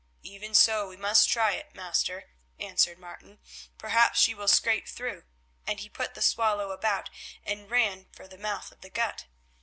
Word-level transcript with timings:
"Even 0.23 0.55
so 0.55 0.87
we 0.89 0.97
must 0.97 1.29
try 1.29 1.51
it, 1.53 1.75
master," 1.75 2.31
answered 2.57 2.97
Martin. 2.97 3.37
"Perhaps 3.77 4.19
she 4.19 4.33
will 4.33 4.47
scrape 4.47 4.87
through," 4.87 5.25
and 5.67 5.79
he 5.81 5.89
put 5.89 6.15
the 6.15 6.23
Swallow 6.23 6.71
about 6.71 7.11
and 7.45 7.69
ran 7.69 8.07
for 8.11 8.27
the 8.27 8.35
mouth 8.39 8.71
of 8.71 8.81
the 8.81 8.89
gut. 8.89 9.25